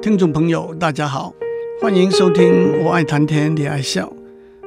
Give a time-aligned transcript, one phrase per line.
[0.00, 1.34] 听众朋友，大家好，
[1.82, 2.44] 欢迎收听
[2.84, 4.06] 《我爱谈天，你爱笑》，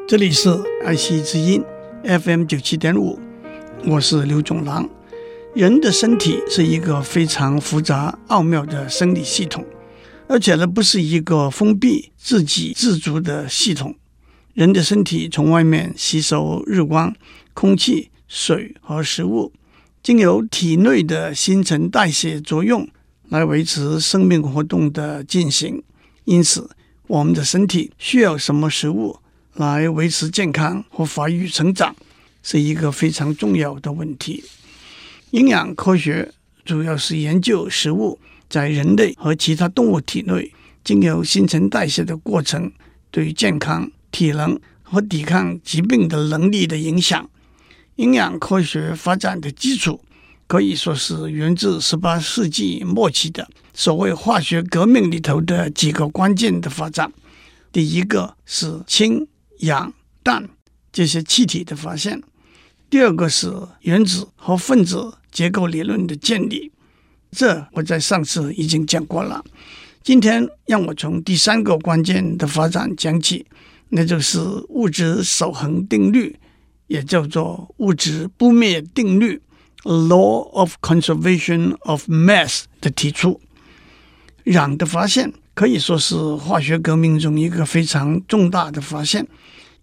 [0.06, 0.50] 这里是
[0.84, 1.64] 爱惜之音
[2.04, 3.18] FM 九七点五，
[3.86, 4.90] 我是刘总郎。
[5.54, 9.66] 人的身体是一个非常复杂奥妙的生理系统，
[10.28, 13.96] 而且呢，不是一个封闭、自给自足的系统。
[14.54, 17.16] 人的身体从外面吸收日光、
[17.54, 19.54] 空气、水和食物，
[20.04, 22.86] 经由体内的新陈代谢作用
[23.32, 25.82] 来维持生命活动的进行。
[26.26, 26.70] 因此，
[27.08, 29.18] 我们的身体需要什么食物
[29.54, 31.96] 来维持健康和发育成长，
[32.44, 34.44] 是一个非常重要的问题。
[35.30, 36.34] 营养科学
[36.66, 38.20] 主要是研究食物
[38.50, 40.52] 在人类和其他动物体内
[40.84, 42.70] 经由新陈代谢的过程
[43.10, 47.30] 对健康、体能和抵抗疾病的能力的影响。
[47.96, 50.02] 营养科学发展的基础
[50.52, 57.10] 可以说是源自十八世纪末期的所谓化学革命里头的几个关键的发展。
[57.72, 59.26] 第一个是氢、
[59.60, 60.50] 氧、氮
[60.92, 62.22] 这些气体的发现。
[62.90, 63.50] 第二个是
[63.84, 66.70] 原子和分子结构理论的建立，
[67.32, 69.42] 这我在上次已经讲过了。
[70.04, 73.46] 今天让我从第三个关键的发展讲起，
[73.88, 76.38] 那就是物质守恒定律，
[76.88, 79.42] 也叫做物质不灭定律
[79.84, 83.42] （Law of Conservation of Mass） 的提出。
[84.46, 89.28] 氧的发现可以说是化学革命中一个非常重大的发现，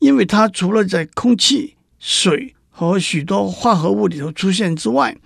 [0.01, 5.17] 因为它除了在空气、水和许多化合物里头出现之外，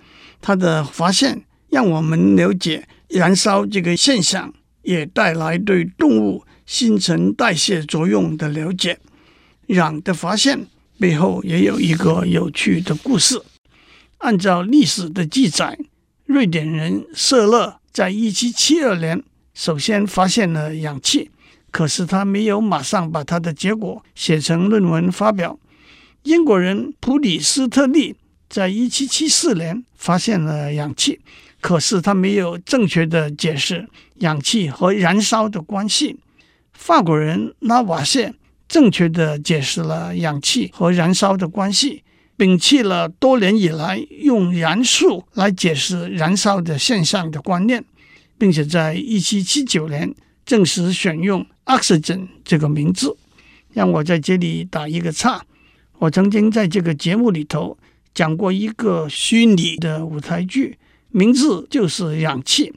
[0.41, 8.99] 它的发现让我们了解燃烧这个现象，也带来对动物新陈代谢作用的了解。
[9.67, 10.67] 氧的发现
[10.99, 13.41] 背后也有一个有趣的故事。
[14.23, 15.77] 按照历史的记载，
[16.25, 19.21] 瑞典人舍勒在一七七二年
[19.53, 21.29] 首先发现了氧气，
[21.71, 25.59] 可是他没有马上把他的结果写成论文发表。
[26.23, 28.15] 英国人普里斯特利
[28.49, 31.19] 在一七七四年发现了氧气，
[31.59, 36.17] 可是他没有正确的解释氧气和燃烧的关系。
[36.71, 38.33] 法国人拉瓦谢
[38.69, 42.03] 正确的解释了氧气和燃烧的关系，
[42.43, 47.81] 摒弃了多年以来用燃素来解释燃烧的现象的观念，
[48.37, 50.13] 并且在一七七九年
[50.45, 53.15] 正式选用 “oxygen” 这个名字。
[53.71, 55.41] 让我在这里打一个岔。
[55.99, 57.77] 我曾经在这个节目里头
[58.13, 60.77] 讲过一个虚拟的舞台剧，
[61.11, 62.71] 名字就是《氧气》。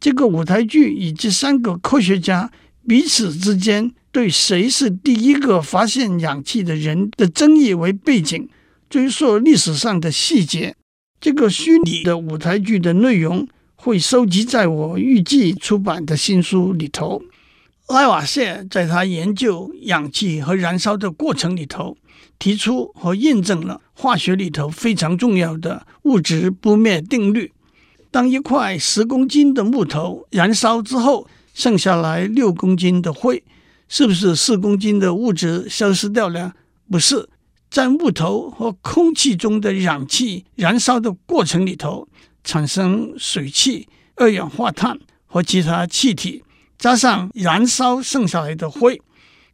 [0.00, 2.50] 这个舞台剧以这三个科学家
[2.88, 8.48] 彼此之间对谁是第一个发现氧气的人的争议为背景，
[8.92, 10.76] 追溯历史上的细节。
[11.18, 17.22] 这个虚拟的舞台剧的内容会收集在我预计出版的新书里头。
[17.88, 21.96] 拉瓦谢在他研究氧气和燃烧的过程里头，
[22.38, 27.50] 提出和验证了化学里头非常重要的物质不灭定律。
[28.10, 33.42] 当一块十公斤的木头燃烧之后，剩下来六公斤的灰，
[33.88, 36.52] 是不是四公斤的物质消失掉了？
[36.90, 37.26] 不是，
[37.72, 42.06] 在木头和空气中的氧气燃烧的过程里头，
[42.44, 46.44] 产生水汽、二氧化碳和其他气体。
[46.76, 49.00] 加上燃烧剩下来的灰，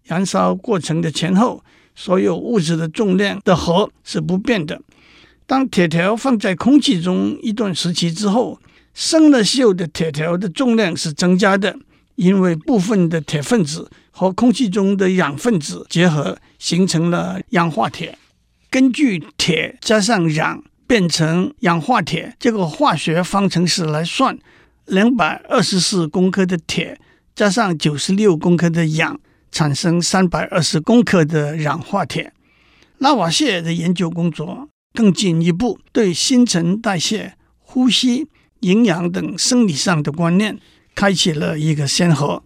[0.03, 1.63] 燃烧过程的前后，
[1.95, 4.83] 所有物质的重量的和是不变的。
[5.47, 8.59] 当铁条放在空气中一段时期之后，
[8.95, 11.79] 生了锈的铁条的重量是增加的，
[12.17, 18.19] 因为部分的铁分子和空气中的氧分子结合，形成了氧化铁。
[18.69, 24.37] 根据铁加上氧变成氧化铁这个化学方程式来算，
[24.87, 26.99] 两百二十四公克的铁。
[27.37, 29.21] 加上九十六公克的氧，
[29.53, 32.33] 产生三百二十公克的氧化铁。
[32.99, 38.27] 拉瓦谢的研究工作更进一步，对新陈代谢、呼吸、
[38.63, 40.59] 营养等生理上的观念
[40.97, 42.43] 开启了一个先河。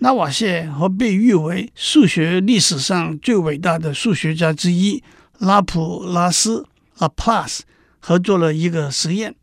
[0.00, 5.02] 拉瓦谢和被誉为数学历史上最伟大的数学家之一
[5.38, 6.66] 拉普拉斯
[6.96, 7.60] （Laplace）
[7.98, 9.34] 合作了一个实验，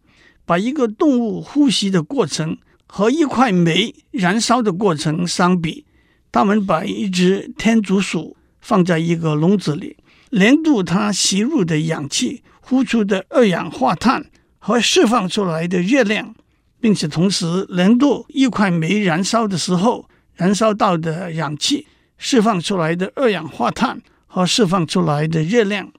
[0.45, 2.57] 把一个动物呼吸的过程。
[2.89, 5.85] 和一块煤燃烧的过程相比，
[6.31, 9.97] 他们把一只天竺鼠放在一个笼子里，
[10.29, 14.27] 量度它吸入的氧气、呼出的二氧化碳
[14.57, 16.33] 和释放出来的热量，
[16.79, 20.07] 并且同时量度一块煤燃烧的时候
[20.37, 21.85] 燃烧到的氧气、
[22.17, 25.91] 释放出来的二氧化碳和释放出来的热量。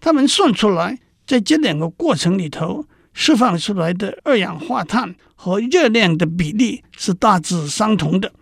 [0.00, 2.84] 他们算出来，在这两个过程里头，
[3.14, 8.32] 释放出来的二氧化碳和热量的比例是大致相同的。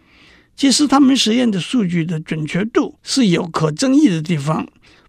[0.56, 4.66] 其实他们实验的数据的准确度是有可争议的地方。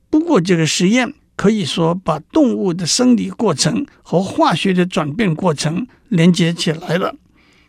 [0.09, 7.15] 不过这个实验可以说把动物的生理过程和化学的转变过程连接起来了。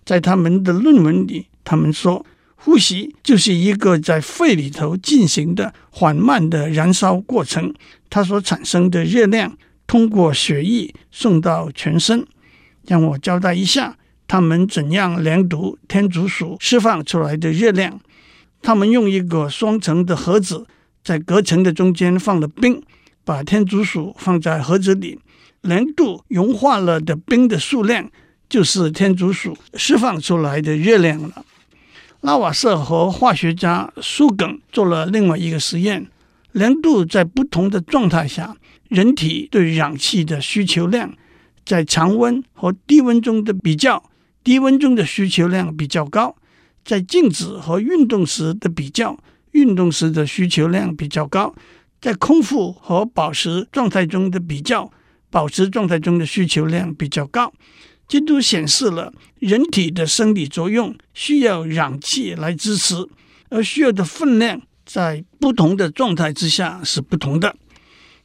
[0.05, 2.25] 在他们的论文里，他们说，
[2.57, 7.73] 呼吸就是一个在肺里头进行的缓慢的燃烧过程，
[8.11, 9.57] 它所产生的热量
[9.87, 12.27] 通过血液送到全身。
[12.87, 18.01] 让我交代一下，他们怎样量度天竺鼠释放出来的热量。
[18.63, 20.67] 他们用一个双层的盒子，
[21.05, 22.83] 在隔层的中间放了冰，
[23.25, 25.21] 把天竺鼠放在盒子里，
[25.61, 28.11] 量度融化了的冰的数量。
[28.49, 31.45] 就是天竺鼠释放出来的热量了。
[32.23, 36.07] 拉瓦瑟和化学家苏耿做了另外一个实验，
[36.53, 38.57] 量度在不同的状态下，
[38.89, 41.13] 人体对氧气的需求量，
[41.65, 44.03] 在常温和低温中的比较，
[44.43, 46.35] 低温中的需求量比较高；
[46.85, 49.19] 在静止和运动时的比较，
[49.53, 51.55] 运动时的需求量比较高；
[52.01, 54.91] 在空腹和饱食状态中的比较，
[55.31, 57.53] 饱食状态中的需求量比较高。
[58.09, 62.95] 这都显示了人体的生理作用需要氧气来支持，
[63.49, 67.57] 而需要的分量在不同的状态之下是不同的。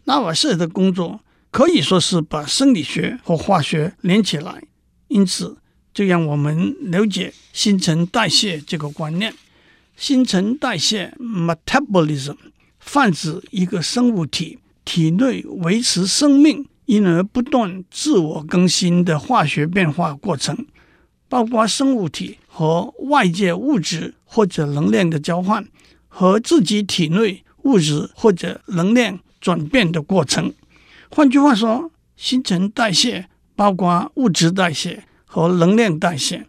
[0.04, 4.64] 拉瓦瑟的工作可以说是把生理学和化学连起来，
[5.08, 5.58] 因此
[5.94, 9.34] 就让我们了解新陈代谢这个观念。
[9.98, 12.38] 新陈代谢 （metabolism）
[12.80, 16.66] 泛指一个生物体体内维持生命。
[16.92, 20.68] 因而不断自我更新的化学变化过程，
[21.30, 25.66] 包括生物体和外界物质或者能量的交换，
[26.10, 30.54] 和自己体内物质或者能量转变的过程。
[31.10, 36.46] 换句话说，新陈代谢包括物质代谢和能量代谢。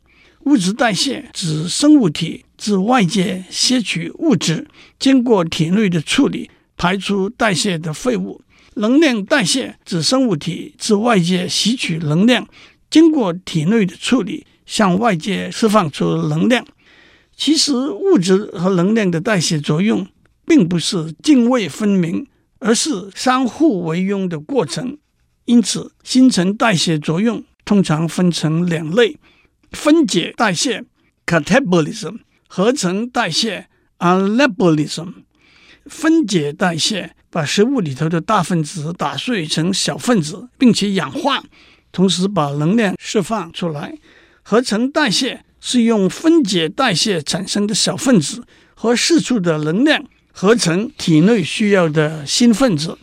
[0.47, 4.67] 物质代谢指生物体自外界吸取物质，
[4.99, 8.41] 经过体内的处理，排出代谢的废物。
[8.77, 12.49] 能量代谢指生物体自外界吸取能量，
[12.91, 16.65] 经过体内的处理，向外界释放出能量。
[17.37, 20.07] 其实，物质和能量的代谢作用
[20.47, 22.27] 并不是泾渭分明，
[22.59, 24.99] 而是相互为用的过程。
[25.47, 29.19] 因此，新陈代谢作用通常分成两类：
[29.73, 30.85] 分解代谢
[31.27, 35.15] （catabolism） 合成代谢 （anabolism）。
[35.87, 37.17] 分解代谢。
[37.33, 41.43] 把食物里头的大分子打碎成小分子，并且氧化，
[41.91, 43.97] 同时把能量释放出来。
[44.43, 48.45] 合成代谢是用分解代谢产生的小分子
[48.75, 52.99] 和释出的能量合成体内需要的新分子。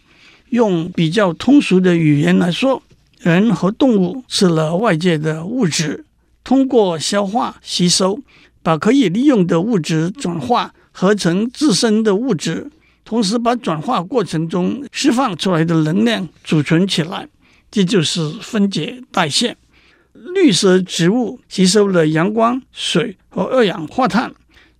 [0.49, 2.83] 用比较通俗的语言来说，
[3.21, 6.05] 人和动物吃了外界的物质，
[6.43, 8.19] 通过消化吸收，
[8.61, 12.69] 把可以利用的物质转化合成自身的物质。
[13.09, 17.27] 同时，把转化过程中释放出来的能量储存起来，
[17.71, 19.57] 这就是分解代谢。
[20.13, 24.31] 绿色植物吸收了阳光、水和二氧化碳，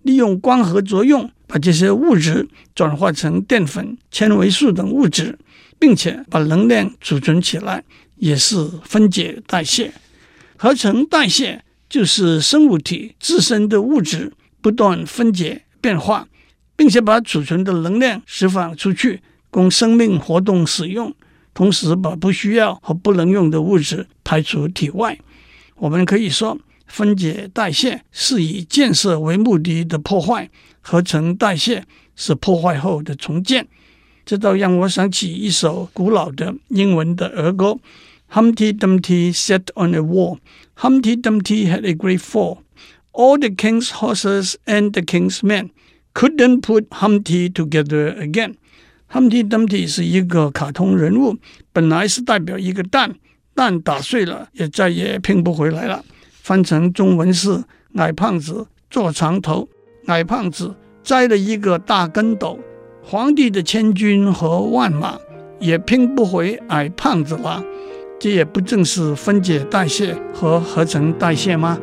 [0.02, 5.36] 利用光合作用把这些物质转化成淀粉、纤维素等物质，
[5.80, 7.82] 并且把能量储存起来，
[8.14, 9.92] 也是分解代谢。
[10.56, 16.28] 合成代谢就是生物体自身的物质不断分解变化。
[16.80, 19.20] 并且把储存的能量释放出去，
[19.50, 21.14] 供生命活动使用，
[21.52, 25.18] 同时把不需要和不能用的物质排出体外。
[25.74, 30.48] 我们可以说，分解代谢是以建设为目的的破坏，
[30.80, 31.84] 合成代谢
[32.16, 33.68] 是破坏后的重建。
[34.24, 37.76] 这倒让我想起一首古老的英文的儿歌
[38.32, 40.38] ：Humpty Dumpty sat on a wall.
[40.78, 42.62] Humpty Dumpty had a great fall.
[43.12, 45.68] All the king's horses and the king's men.
[46.20, 48.56] Couldn't put Humpty together again.
[49.10, 51.38] Humpty Dumpty 是一个卡通人物，
[51.72, 53.14] 本来是代表一个蛋，
[53.54, 56.04] 蛋打碎了也再也拼不回来了。
[56.42, 59.66] 翻成中文是矮胖子坐长头，
[60.08, 62.58] 矮胖子栽了一个大跟斗，
[63.02, 65.18] 皇帝的千军和万马
[65.58, 67.64] 也拼不回矮胖子了。
[68.18, 71.80] 这也不正是分解代谢和合成代谢吗？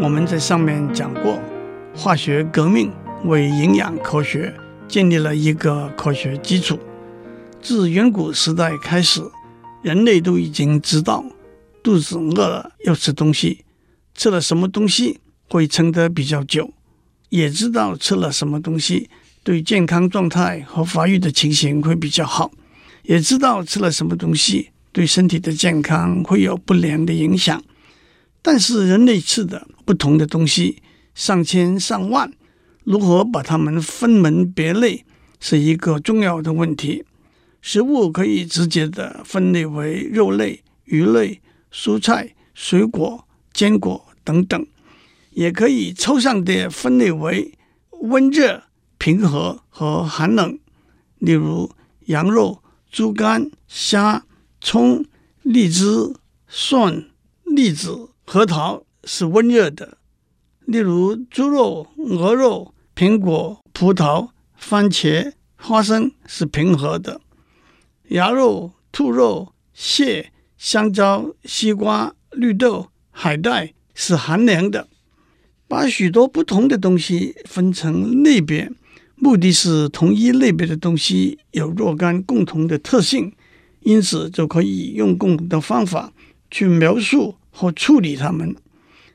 [0.00, 1.40] 我们在上面讲过，
[1.92, 2.92] 化学革命
[3.24, 4.54] 为营养科学
[4.86, 6.78] 建立了一个科学基础。
[7.60, 9.20] 自远古时代开始，
[9.82, 11.24] 人类都已经知道
[11.82, 13.64] 肚子饿了要吃东西，
[14.14, 16.72] 吃了什么东西会撑得比较久，
[17.30, 19.10] 也知道吃了什么东西
[19.42, 22.52] 对健康状态和发育的情形会比较好，
[23.02, 27.60] 也知道吃了什么东西对身体的健康会有不良的影响。
[28.50, 30.82] 但是人类吃的不同的东西
[31.14, 32.32] 上千上万，
[32.82, 35.04] 如何把它们分门别类
[35.38, 37.04] 是一个重要的问题。
[37.60, 44.66] 食物可以直接的分类为肉类、鱼类、蔬菜、水果、坚果等等，
[45.32, 47.52] 也可以抽象的分类为
[48.00, 48.62] 温热、
[48.96, 50.58] 平和和寒冷。
[51.18, 51.70] 例如，
[52.06, 54.24] 羊肉、猪肝、虾、
[54.58, 55.04] 葱、
[55.42, 56.14] 荔枝、
[56.48, 57.04] 蒜、
[57.44, 58.07] 栗子。
[58.30, 59.96] 核桃是温热的，
[60.66, 67.22] 例如猪肉、鹅肉、苹果、葡萄、番茄、花生是平和的；
[68.08, 74.88] 鸭肉、兔肉、蟹、香蕉、西瓜、绿豆、海带是寒凉的。
[75.66, 78.70] 把许多不同的东西分成类别，
[79.14, 83.32] 目的是同一类别的东西有若干共同的特性，
[83.80, 86.12] 因此就可以用共同的方法
[86.50, 87.37] 去描述。
[87.58, 88.54] 或处理它们，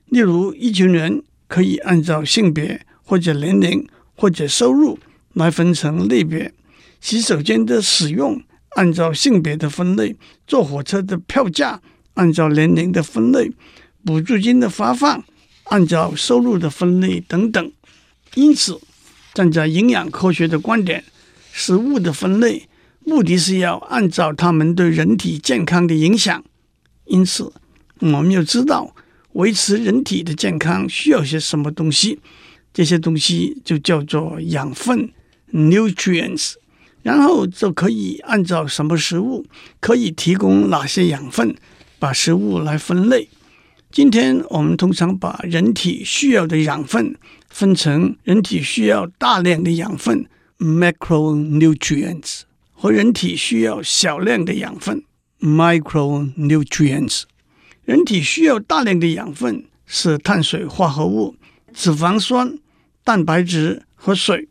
[0.07, 4.99] 例如一群人可以按照性别或者年龄或者收入
[5.31, 6.53] 来分成类别，
[6.99, 11.81] 洗手间的使用按照性别的分类，坐火车的票价
[12.15, 13.49] 按照年龄的分类，
[14.03, 15.23] 补助金的发放
[15.65, 17.71] 按照收入的分类等等。
[18.35, 18.77] 因此，
[19.33, 21.05] 站在营养科学的观点，
[21.53, 22.67] 食物的分类
[23.05, 26.43] 目的是要按照它们对人体健康的影响。
[27.05, 27.53] 因此。
[28.11, 28.93] 我们要知道
[29.33, 32.19] 维持人体的健康需要些什么东西，
[32.73, 35.09] 这些东西就叫做养分
[35.53, 36.55] （nutrients），
[37.01, 39.45] 然后就可以按照什么食物
[39.79, 41.55] 可以提供哪些养分，
[41.97, 43.29] 把食物来分类。
[43.89, 47.15] 今天我们通常把人体需要的养分
[47.49, 50.25] 分成人体需要大量的养分
[50.59, 52.41] （macronutrients）
[52.73, 55.03] 和人体需要小量的养分
[55.39, 57.23] （micronutrients）。
[57.85, 61.35] 人体需要大量的养分是碳水化合物、
[61.73, 62.57] 脂肪酸、
[63.03, 64.47] 蛋白质和水；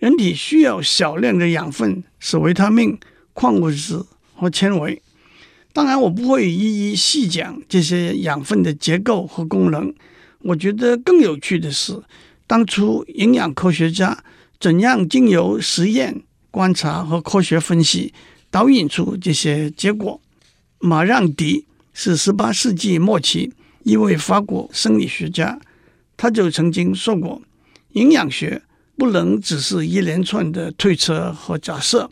[0.00, 2.98] 人体需要小量的养分是维他命、
[3.32, 4.02] 矿物质
[4.34, 5.00] 和纤维。
[5.72, 9.94] 当然，我不会一一细讲这些养分的结构和功能。
[10.40, 12.02] 我觉得更有趣的是，
[12.48, 14.24] 当初营养科学家
[14.58, 18.12] 怎样经由实验、观察和科学分析
[18.50, 20.20] 导引出这些结果。
[20.80, 21.66] 马让迪。
[21.94, 23.52] 是十八世纪末期
[23.84, 25.58] 一位法国生理学家，
[26.16, 27.40] 他就曾经说过：
[27.92, 28.60] 营养学
[28.98, 32.10] 不能只是一连串的推测和假设，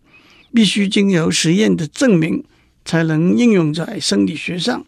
[0.54, 2.44] 必须经由实验的证明
[2.84, 4.86] 才能应用在生理学上。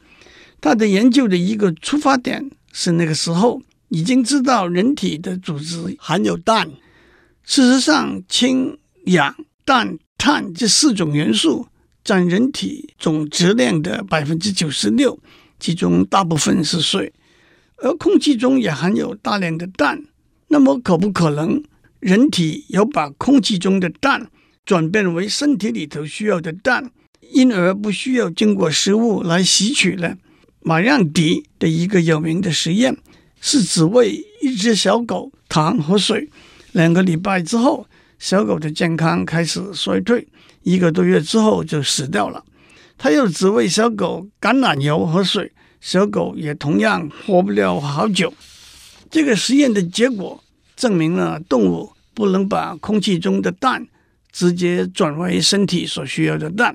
[0.61, 6.71] 他的研究的一个出发点是那个时候已经知道人体的组织含有氮，
[7.45, 9.35] 事实上氢、氧、
[9.65, 11.67] 氮、碳这四种元素。
[12.05, 15.19] 占人体总质量的百分之九十六，
[15.59, 17.13] 其中大部分是水，
[17.79, 20.05] 而空气中也含有大量的氮。
[20.49, 21.63] 那么，可不可能
[22.01, 24.31] 人体有把空气中的氮
[24.67, 26.91] 转变为身体里头需要的氮，
[27.33, 30.17] 因而不需要经过食物来吸取呢？
[30.61, 32.97] 马让迪的一个有名的实验
[33.41, 36.29] 是只喂一只小狗糖和水，
[36.73, 37.87] 两个礼拜之后，
[38.25, 40.27] 小狗的健康开始衰退。
[40.63, 42.43] 一个多月之后就死掉了。
[42.97, 48.33] 他又只喂小狗橄榄油和水，小狗也同样活不了好久。
[49.11, 50.43] 这个实验的结果
[50.75, 53.87] 证明了动物不能把空气中的氮
[54.33, 56.75] 直接转为身体所需要的氮，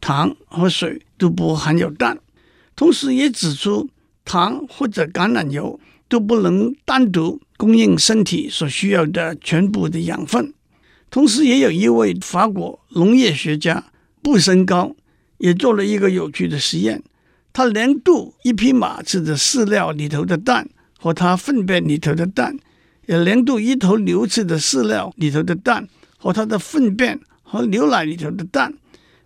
[0.00, 2.16] 糖和水都不含有氮。
[2.76, 3.90] 同时也指出，
[4.24, 10.54] 糖或者橄榄油都不能单独供应身体所需要的全部的养分。
[11.14, 13.84] 同时，也有一位法国农业学家
[14.20, 14.96] 布森高
[15.38, 17.04] 也做了一个有趣的实验。
[17.52, 20.68] 他量度一匹马吃的饲料里头的蛋
[20.98, 22.58] 和它粪便里头的蛋，
[23.06, 28.74] 也量度一头牛吃的饲料里头的蛋和它的粪便和牛奶里头的蛋，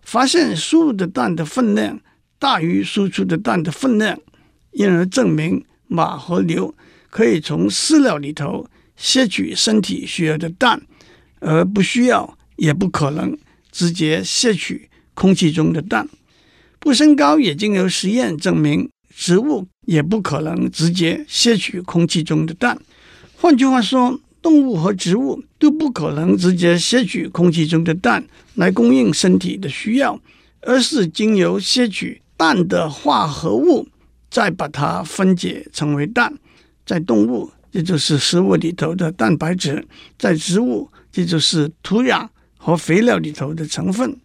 [0.03, 1.99] 发现输入的蛋的分量
[2.37, 4.19] 大于输出的蛋的分量，
[4.73, 6.75] 因而证明马和牛
[7.09, 10.83] 可以从饲料里头摄取身体需要的蛋。
[11.39, 13.37] 而不需要，也不可能
[13.71, 16.07] 直接摄取空气中的氮。
[16.79, 22.79] 不升高也经由实验证明，植物也不可能直接摄取空气中的氮。
[23.35, 30.19] 换句话说，动物和植物都不可能直接摄取空气中的氮来供应身体的需要，
[30.61, 33.87] 而是经由摄取氮的化合物，
[34.29, 36.33] 再把它分解成为氮。
[36.85, 39.85] 在动物，也就是食物里头的蛋白质，
[40.17, 44.17] 在植物，这就是土壤和肥料里头的成分。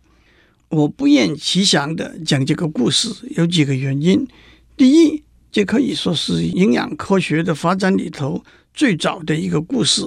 [0.71, 4.27] 我不厌其详地讲这个故事，有几个原因。
[4.77, 5.23] 第一，
[5.53, 10.03] 这可以说是营养科学的发展里头最早的一个故事，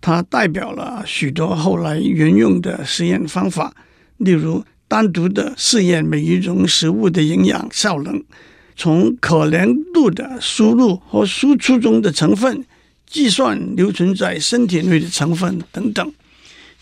[0.00, 3.74] 它代表了许多后来沿用的实验方法，
[4.18, 8.22] 例如单独的试验每一种食物的营养效能，
[8.76, 12.64] 从可量度的输入和输出中的成分，
[13.10, 16.12] 计算留存在身体内的成分等等。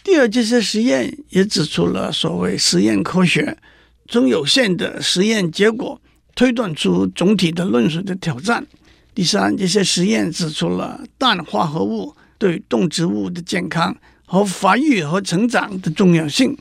[0.05, 3.57] 第二，这些实验也指出了所谓实验科学，
[4.09, 6.01] 从有限的实验结果
[6.35, 8.67] 推断出总体的论述的挑战。
[9.15, 16.57] 第三，这些实验指出了氮化合物对动植物的健康和发育和成长的重要性。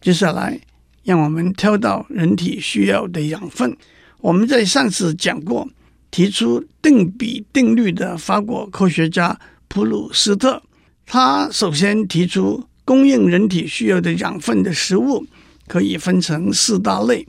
[0.00, 0.60] 接下来，
[1.04, 3.76] 让我们挑到人体需要的养分。
[4.20, 5.68] 我们在上次讲过，
[6.10, 9.38] 提出定比定律的法国科学家
[9.68, 10.62] 普鲁斯特。
[11.06, 15.26] 他首先提出，供应人体需要的养分的食物
[15.66, 17.26] 可以分成四大类，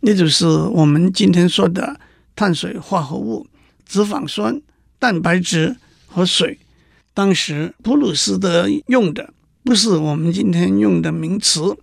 [0.00, 1.98] 那就是我们今天说的
[2.34, 3.46] 碳水化合物、
[3.86, 4.60] 脂肪酸、
[4.98, 6.58] 蛋白质和水。
[7.14, 11.76] 当时普鲁斯特用的不是我们今天用的名词，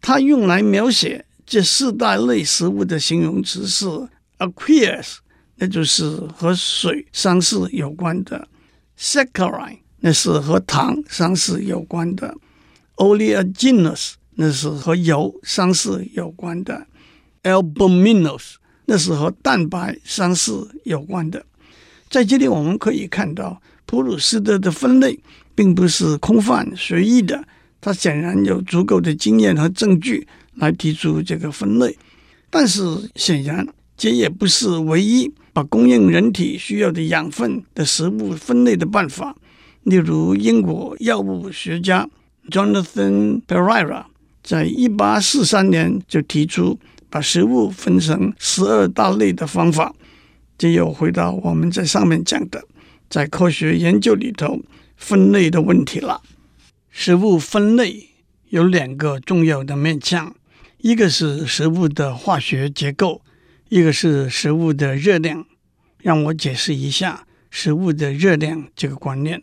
[0.00, 3.86] 他用来描写这四大类食物的形容词是
[4.38, 5.18] aqueous，
[5.56, 8.48] 那就是和水相似有关的
[8.98, 9.78] saccharine。
[10.00, 12.36] 那是和糖相似有关的
[12.96, 16.86] ，oleaginous 那是和油相似有关的
[17.42, 21.44] ，albuminous 那是和蛋白相似有关的。
[22.10, 25.18] 在这里我们可以看到，普鲁斯特的分类
[25.54, 27.42] 并不是空泛随意的，
[27.80, 31.98] 他显然有足够的经验和证据来提出这个分类。
[32.50, 32.84] 但是
[33.16, 39.34] 显然，这也不是唯一把供应人体需要的养分的食物分类的办法。
[39.84, 42.06] 例如，英国药物学家
[42.50, 44.04] Jonathan Pereira
[44.42, 49.94] 在一八四三年就提出把食物分成十二大类的方法。
[50.58, 52.62] 这又回到我们在上面讲的，
[53.08, 54.60] 在科学研究里头
[54.98, 56.20] 分类的问题了。
[56.90, 58.10] 食物分类
[58.50, 60.36] 有两个重要的面向，
[60.82, 63.22] 一个是食物的化学结构，
[63.68, 65.46] 一个是食物的热量。
[65.98, 69.42] 让我解释一下食物的热量这个观念。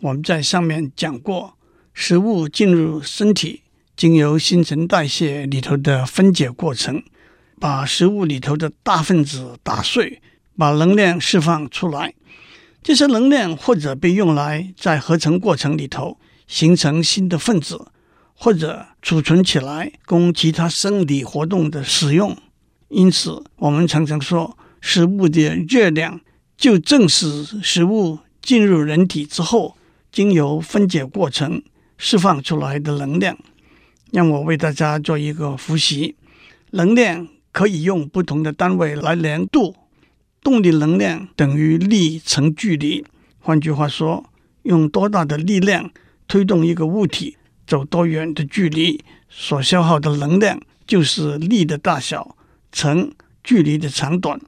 [0.00, 1.58] 我们在上面讲过，
[1.92, 3.60] 食物进入身体，
[3.94, 7.02] 经由新陈代谢里头的分解过程，
[7.60, 10.22] 把食物里头的大分子打碎，
[10.56, 12.14] 把能量释放出来。
[12.82, 17.88] 这些能量或者被用来在合成过程里头形成新的分子，
[18.34, 22.34] 或者储存起来供其他生理活动的使用。
[22.94, 26.20] 因此，我们常常说，食物的热量
[26.56, 29.76] 就正是食物进入人体之后。
[30.12, 31.60] 经由分解过程
[31.98, 33.36] 释放出来的能量，
[34.12, 36.14] 让我为大家做一个复习。
[36.70, 39.74] 能量可以用不同的单位来量度。
[40.40, 43.04] 动力能量等于力乘距离。
[43.40, 44.30] 换句话说，
[44.62, 45.90] 用多大的力量
[46.28, 52.36] 推动一个物体走多远的距离，所消耗的能量就是力的大小
[52.74, 53.12] 乘
[53.44, 54.40] 距离的长短。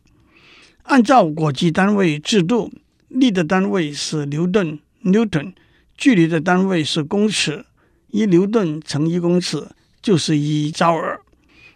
[0.83, 2.73] 按照国际单位制度，
[3.09, 4.79] 力的单位是牛顿。
[5.05, 5.53] Newton，
[5.97, 7.65] 距离的单位是公尺，
[8.11, 9.69] 一牛顿乘一公尺
[10.03, 11.21] 就是一焦耳。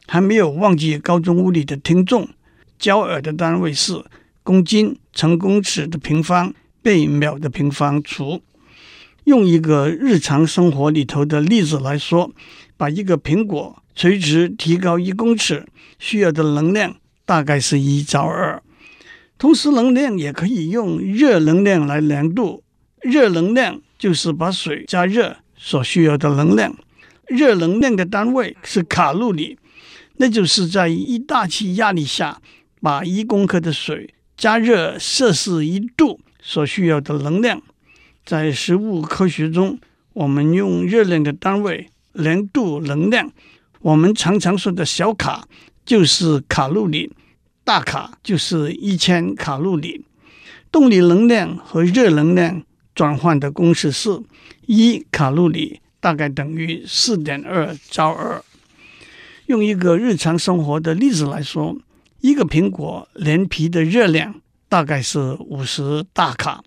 [0.08, 2.28] 还没有忘记高中物理的听众，
[2.76, 4.04] 焦耳的单位是
[4.42, 8.42] 公斤乘公尺的平方被秒的平方除。
[9.24, 12.32] 用一个日常生活里头的例子来说，
[12.80, 15.66] 把一个苹果垂直提高一公尺，
[15.98, 18.62] 需要的能量大概是一焦耳。
[19.36, 22.64] 同时，能量也可以用热能量来量度。
[23.02, 26.74] 热能量就是把水加热所需要的能量，
[27.26, 29.58] 热能量的单位是卡路里，
[30.16, 32.40] 那就是在一大气压力下，
[32.80, 37.60] 把一公克的水加热摄氏一度所需要的能量。
[38.24, 39.78] 在食物科学中，
[40.14, 43.30] 我们用热量的单位零度能量，
[43.80, 45.46] 我们常常说的小卡
[45.84, 47.12] 就是卡路里，
[47.64, 50.04] 大卡就是一千卡路里。
[50.72, 52.62] 动力能量和热能量。
[52.92, 54.20] 转换的公式是：
[54.66, 58.44] 一卡路里大概等于四点二焦耳。
[59.46, 61.78] 用一个日常生活的例子来说，
[62.20, 66.62] 一个苹果连皮的热量大概是五十大卡。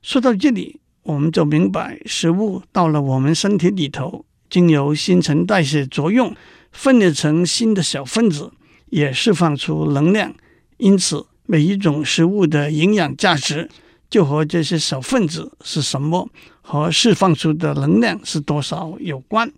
[0.00, 6.36] 说到这里，我们就明白，食物到了我们身体里头，经由新陈代谢作用，
[6.72, 8.50] 分裂成新的小分子，
[8.90, 10.34] 也释放出能量。
[10.76, 13.70] 因此，每一种食物的营养价值。
[14.10, 16.28] 就和这些小分子是什么
[16.62, 19.52] 和释放出的能量是多少有关。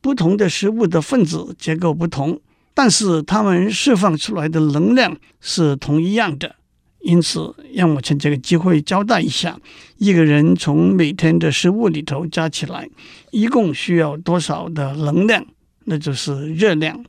[0.00, 2.40] 不同的食物的分子结构不同，
[2.72, 6.54] 但是它们释放出来的能量是同一样的。
[7.00, 9.58] 因此，让我趁这个机会交代一下，
[9.98, 12.88] 一个人从每天的食物里头加起来，
[13.30, 15.46] 一共需要多少的能量，
[15.84, 17.04] 那就是热量。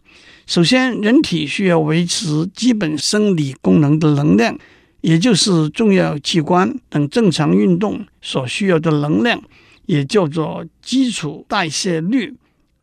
[0.45, 4.57] 首先，人体需要维持基本生理功能的能量，
[5.01, 9.41] 也就是重要器官等正常运动所需要的能量，
[9.87, 12.35] 也叫做基础代谢率。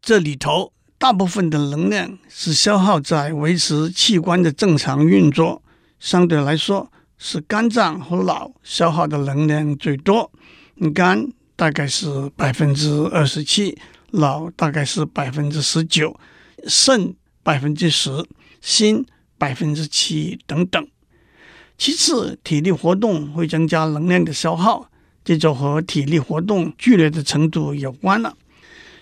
[0.02, 5.62] 这里头大部分的能量是消耗在维持器官的正常运作，
[6.00, 6.90] 相对来说。
[7.18, 10.30] 是肝脏和脑消耗的能量最多，
[10.94, 13.76] 肝大概是百分之二十七，
[14.12, 16.18] 脑大概是百分之十九，
[16.66, 18.24] 肾百分之十，
[18.60, 19.06] 心
[19.38, 20.86] 百分之七等等。
[21.78, 24.90] 其次，体力活动会增加能量的消耗，
[25.24, 28.36] 这就和体力活动剧烈的程度有关了。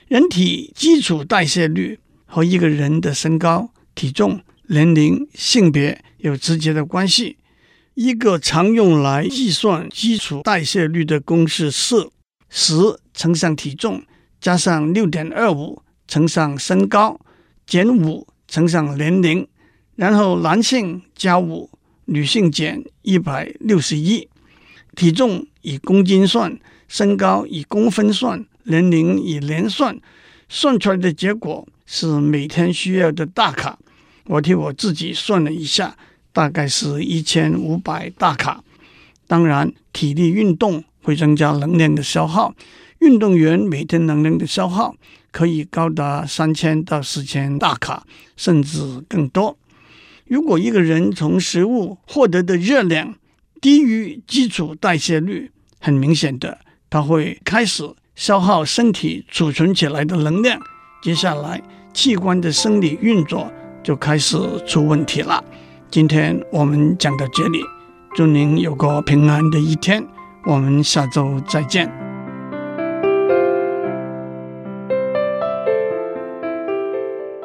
[0.09, 7.37] 人体基础代谢率和一个人的身高、体重、年龄、性别有直接的关系。
[7.95, 12.09] 一个常用来计算基础代谢率的公式是：
[12.51, 12.75] 十
[13.13, 14.03] 乘上体重
[14.41, 17.21] 加上六点二五乘上身高
[17.65, 19.47] 减五乘上年龄，
[19.95, 21.71] 然后男性加五，
[22.07, 24.29] 女性减一百六十一。
[24.97, 29.97] 体重以公斤算，身高以公分算，年龄以年算，
[30.49, 33.79] 算出来的结果是每天需要的大卡。
[34.27, 35.97] 我替我自己算了一下。
[36.35, 38.63] 大概是一千五百大卡。
[39.27, 42.55] 当然，体力运动会增加能量的消耗。
[42.99, 44.95] 运动员每天能量的消耗
[45.31, 49.57] 可以高达三千到四千大卡，甚至更多。
[50.27, 53.15] 如果一个人从食物获得的热量
[53.61, 60.61] 低于基础代谢率，很明显的，他会开始消耗身体储存起来的能量。
[61.03, 65.45] 接下来，器官的生理运作就开始出问题了。
[65.95, 67.61] 今天我们讲到这里，
[68.17, 70.05] 祝您有个平安的一天。
[70.45, 71.89] 我们下周再见。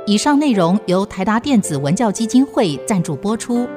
[0.07, 3.69] 以上内容由台达电子文教基金会赞助播出。